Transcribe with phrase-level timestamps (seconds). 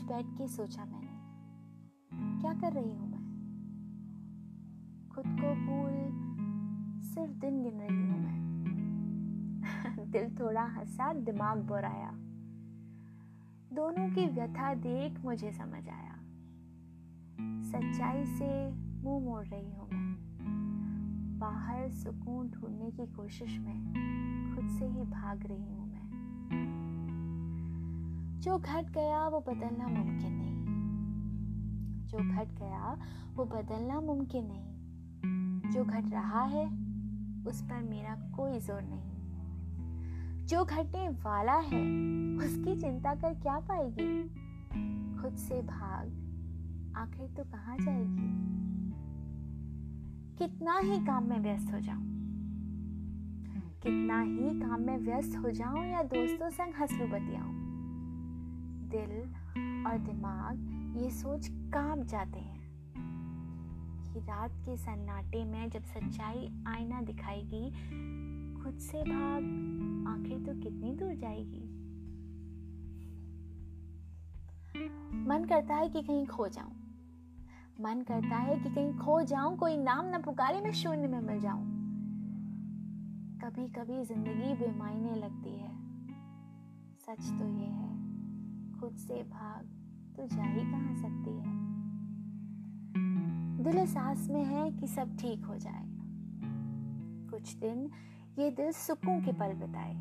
[0.00, 1.12] बैठ के सोचा मैंने।
[2.40, 3.22] क्या कर रही हूँ मैं?
[5.14, 5.92] खुद को भूल
[7.02, 8.42] सिर्फ़ दिन गिन रही हूँ मैं।
[10.10, 12.10] दिल थोड़ा हंसा, दिमाग बुराया।
[13.72, 16.18] दोनों की व्यथा देख मुझे समझ आया।
[17.62, 18.72] सच्चाई से
[19.02, 20.12] मुँह मोड़ रही हूँ मैं।
[21.38, 23.92] बाहर सुकून ढूँढने की कोशिश में
[24.54, 26.02] खुद से ही भाग रही हूँ मैं।
[28.42, 30.64] जो घट गया, वो बदलना मुमकिन नहीं।
[32.06, 32.98] जो घट गया,
[33.36, 36.66] वो बदलना मुमकिन नहीं। जो घट रहा है,
[37.46, 39.12] उस पर मेरा कोई ज़ोर नहीं।
[40.46, 41.82] जो घटने वाला है,
[42.36, 44.22] उसकी चिंता कर क्या पाएगी?
[45.20, 46.06] खुद से भाग,
[46.96, 48.52] आखिर तो कहाँ जाएगी?
[50.36, 52.04] कितना ही काम में व्यस्त हो जाऊँ।
[53.82, 57.61] कितना ही काम में व्यस्त हो जाऊँ या दोस्तों संग हंसलू बतियाऊं
[58.94, 59.34] दिल
[59.86, 62.62] और दिमाग ये सोच काँप जाते हैं।
[64.12, 67.70] कि रात के सन्नाटे में जब सच्चाई आईना दिखाएगी,
[68.62, 69.42] खुद से भाग
[70.08, 71.68] आखिर तो कितनी दूर जाएगी।
[75.28, 76.72] मन करता है कि कहीं खो जाऊँ।
[77.80, 81.40] मन करता है कि कहीं खो जाऊँ, कोई नाम ना पुकारे, मैं शून्य में मिल
[81.40, 81.82] जाऊँ।
[83.44, 85.82] कभी कभी ज़िंदगी बेमायने लगती है।
[86.98, 87.81] सच तो ये है
[88.82, 89.64] खुद से भाग
[90.16, 91.52] तो जा ही कहाँ सकती है?
[93.64, 96.02] दिल सांस में है कि सब ठीक हो जाएगा
[97.30, 97.90] कुछ दिन
[98.38, 99.94] ये दिल सुकून के पल बिताए।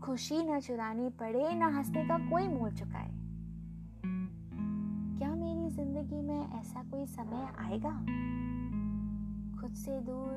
[0.00, 3.10] खुशी न चुरानी पड़े, न हंसने का कोई मोल चुकाए।
[5.18, 7.92] क्या मेरी ज़िंदगी में ऐसा कोई समय आएगा?
[9.60, 10.34] खुद से दूर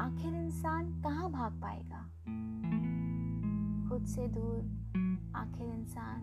[0.00, 2.02] आखिर इंसान कहाँ भाग पाएगा?
[3.88, 4.82] खुद से दूर
[5.36, 6.20] आखिर इंसान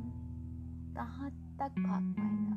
[0.96, 1.30] कहाँ
[1.60, 2.49] तक भाग पाएगा?